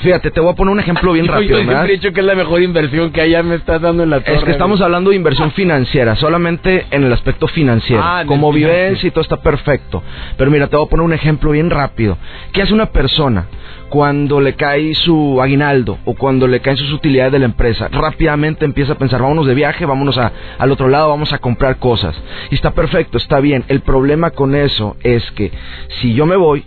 [0.01, 1.51] fíjate, te voy a poner un ejemplo bien Yo- rápido.
[1.53, 1.73] Yo ¿verdad?
[1.73, 4.21] siempre he dicho que es la mejor inversión que allá me estás dando en la
[4.21, 4.37] torre.
[4.37, 8.03] Es que estamos hablando de inversión financiera, solamente en el aspecto financiero.
[8.05, 10.03] Ah, Como vivencia y todo está perfecto.
[10.37, 12.19] Pero mira, te voy a poner un ejemplo bien rápido.
[12.53, 13.47] ¿Qué hace una persona
[13.91, 17.89] cuando le cae su aguinaldo o cuando le caen sus utilidades de la empresa?
[17.89, 21.77] Rápidamente empieza a pensar, vámonos de viaje, vámonos a- al otro lado, vamos a comprar
[21.79, 22.17] cosas.
[22.51, 23.65] Y está perfecto, está bien.
[23.69, 25.53] El problema con eso es que
[26.01, 26.65] si yo me voy,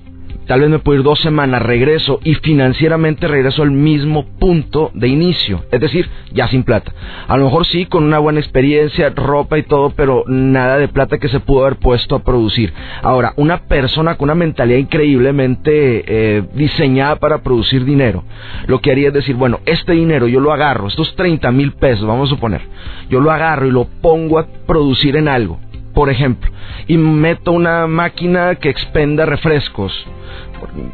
[0.48, 5.08] Tal vez me puedo ir dos semanas, regreso y financieramente regreso al mismo punto de
[5.08, 5.64] inicio.
[5.72, 6.92] Es decir, ya sin plata.
[7.28, 11.18] A lo mejor sí, con una buena experiencia, ropa y todo, pero nada de plata
[11.18, 12.74] que se pudo haber puesto a producir.
[13.02, 18.24] Ahora, una persona con una mentalidad increíblemente eh, diseñada para producir dinero,
[18.68, 22.06] lo que haría es decir, bueno, este dinero yo lo agarro, estos 30 mil pesos,
[22.06, 22.62] vamos a suponer,
[23.10, 25.60] yo lo agarro y lo pongo a producir en algo
[25.94, 26.52] por ejemplo,
[26.88, 29.94] y meto una máquina que expenda refrescos.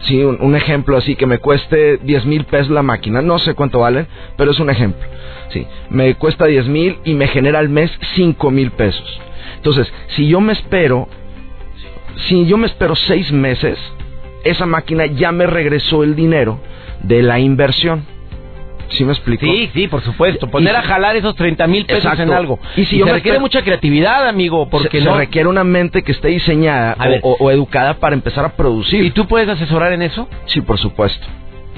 [0.01, 3.79] Sí, un, ejemplo así, que me cueste 10 mil pesos la máquina, no sé cuánto
[3.79, 5.07] valen, pero es un ejemplo.
[5.49, 9.21] Sí, me cuesta 10 mil y me genera al mes 5 mil pesos.
[9.57, 11.07] Entonces, si yo me espero,
[12.27, 13.77] si yo me espero 6 meses,
[14.43, 16.59] esa máquina ya me regresó el dinero
[17.03, 18.05] de la inversión.
[18.89, 19.45] ¿Sí me explico?
[19.45, 20.49] Sí, sí, por supuesto.
[20.49, 22.23] Poner y- a jalar esos 30 mil pesos Exacto.
[22.23, 22.59] en algo.
[22.75, 25.11] Y si Y yo se requiere espero- mucha creatividad, amigo, porque se, no...
[25.11, 29.03] se requiere una mente que esté diseñada o, o educada para empezar a producir.
[29.05, 30.27] ¿Y tú puedes asesorar en eso?
[30.45, 31.25] Sí, por supuesto.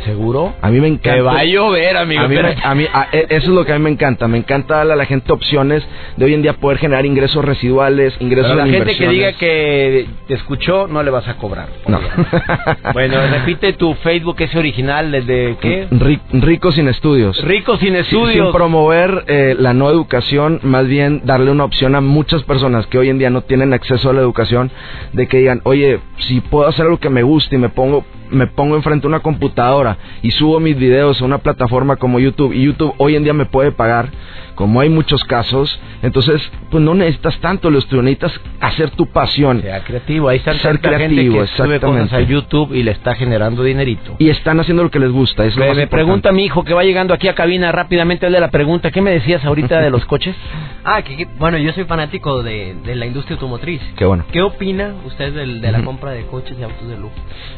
[0.05, 0.53] ¿Seguro?
[0.61, 1.13] A mí me encanta.
[1.15, 2.21] Que va a llover, amigo.
[2.23, 4.27] A mí, me- a mí- a- e- eso es lo que a mí me encanta.
[4.27, 5.83] Me encanta darle a la gente opciones
[6.17, 9.33] de hoy en día poder generar ingresos residuales, ingresos Pero la en gente que diga
[9.33, 11.67] que te escuchó, no le vas a cobrar.
[11.87, 11.99] No.
[12.93, 15.87] Bueno, repite tu Facebook, ese original, desde qué?
[15.91, 17.41] Ri- Rico sin estudios.
[17.43, 18.45] Rico sin estudios.
[18.47, 22.97] Sin promover eh, la no educación, más bien darle una opción a muchas personas que
[22.97, 24.71] hoy en día no tienen acceso a la educación,
[25.13, 28.47] de que digan, oye, si puedo hacer algo que me guste y me pongo me
[28.47, 32.63] pongo enfrente a una computadora y subo mis videos a una plataforma como YouTube y
[32.63, 34.09] YouTube hoy en día me puede pagar
[34.55, 39.61] como hay muchos casos entonces pues no necesitas tanto lo estudio necesitas hacer tu pasión
[39.61, 40.29] Sea creativo.
[40.29, 43.63] Ahí está Ser tanta gente creativo, que sube cosas a YouTube y le está generando
[43.63, 44.15] dinerito.
[44.19, 46.63] y están haciendo lo que les gusta es lo Me, más me pregunta mi hijo
[46.63, 48.91] que va llegando aquí a cabina rápidamente el de la pregunta.
[48.91, 50.35] ¿Qué me decías ahorita de los coches?
[50.83, 53.81] Ah, que, que- bueno, yo soy fanático de, de la industria automotriz.
[53.95, 57.13] qué bueno ¿Qué opina usted del- de la compra de coches y autos de lujo?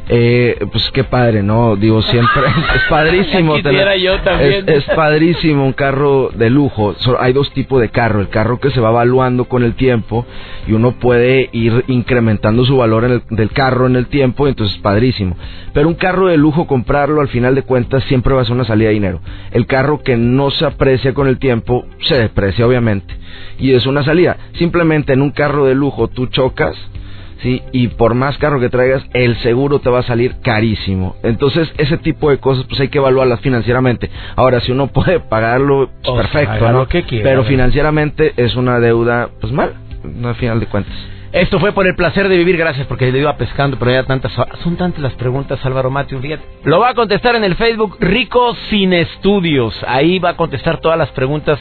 [0.09, 1.75] Eh, pues qué padre, ¿no?
[1.75, 2.43] Digo, siempre
[2.75, 3.55] es padrísimo.
[3.61, 4.67] Tener- yo también.
[4.67, 6.93] Es, es padrísimo un carro de lujo.
[6.99, 8.19] So- hay dos tipos de carro.
[8.21, 10.25] El carro que se va evaluando con el tiempo
[10.67, 14.75] y uno puede ir incrementando su valor en el- del carro en el tiempo, entonces
[14.77, 15.35] es padrísimo.
[15.73, 18.65] Pero un carro de lujo, comprarlo al final de cuentas siempre va a ser una
[18.65, 19.19] salida de dinero.
[19.51, 23.13] El carro que no se aprecia con el tiempo se deprecia, obviamente.
[23.57, 24.37] Y es una salida.
[24.59, 26.75] Simplemente en un carro de lujo tú chocas
[27.43, 27.61] ¿sí?
[27.71, 31.15] Y por más carro que traigas, el seguro te va a salir carísimo.
[31.21, 34.09] Entonces, ese tipo de cosas, pues hay que evaluarlas financieramente.
[34.35, 36.79] Ahora, si uno puede pagarlo, pues, sea, perfecto, haga ¿no?
[36.79, 40.93] lo que quiera, Pero financieramente es una deuda, pues mal, no al final de cuentas.
[41.33, 44.31] Esto fue por el placer de vivir, gracias porque le iba pescando, pero ya tantas,
[44.63, 46.43] son tantas las preguntas, Álvaro Mateo, fíjate.
[46.63, 50.95] Lo va a contestar en el Facebook Rico Sin Estudios, ahí va a contestar todas
[50.95, 51.59] las preguntas.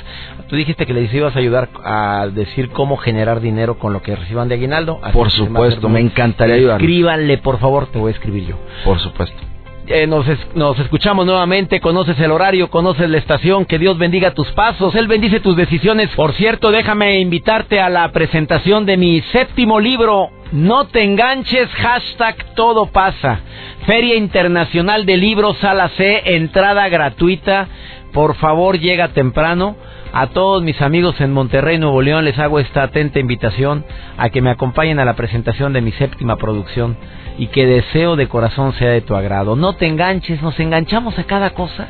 [0.49, 4.15] Tú dijiste que les ibas a ayudar a decir cómo generar dinero con lo que
[4.15, 5.01] reciban de aguinaldo.
[5.03, 6.83] así Por supuesto, me encantaría ayudarlos.
[6.83, 8.57] Escríbanle, por favor, te voy a escribir yo.
[8.85, 9.52] Por supuesto.
[9.89, 14.33] Eh, nos, es- nos escuchamos nuevamente, conoces el horario, conoces la estación, que Dios bendiga
[14.33, 16.09] tus pasos, Él bendice tus decisiones.
[16.11, 22.37] Por cierto, déjame invitarte a la presentación de mi séptimo libro, No te enganches, hashtag
[22.55, 23.41] todo pasa.
[23.87, 27.67] Feria Internacional de Libros, Sala C, entrada gratuita.
[28.13, 29.77] Por favor, llega temprano.
[30.15, 33.83] A todos mis amigos en Monterrey, Nuevo León, les hago esta atenta invitación
[34.19, 36.99] a que me acompañen a la presentación de mi séptima producción
[37.39, 39.57] y que deseo de corazón sea de tu agrado.
[39.57, 41.89] No te enganches, nos enganchamos a cada cosa,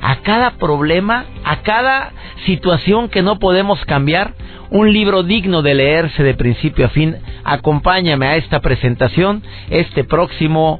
[0.00, 2.12] a cada problema, a cada
[2.46, 4.32] situación que no podemos cambiar.
[4.70, 7.16] Un libro digno de leerse de principio a fin.
[7.42, 10.78] Acompáñame a esta presentación este próximo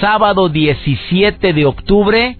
[0.00, 2.36] sábado 17 de octubre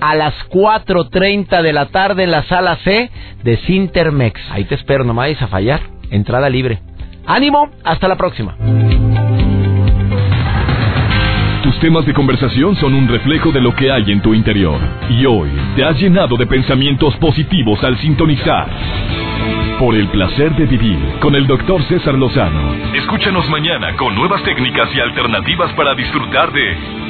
[0.00, 3.10] a las 4.30 de la tarde en la sala C
[3.42, 4.40] de Cintermex.
[4.50, 5.80] Ahí te espero, no me vayas a fallar.
[6.10, 6.80] Entrada libre.
[7.26, 8.56] Ánimo, hasta la próxima.
[11.62, 14.80] Tus temas de conversación son un reflejo de lo que hay en tu interior.
[15.10, 18.66] Y hoy te has llenado de pensamientos positivos al sintonizar.
[19.78, 22.74] Por el placer de vivir con el doctor César Lozano.
[22.94, 27.09] Escúchanos mañana con nuevas técnicas y alternativas para disfrutar de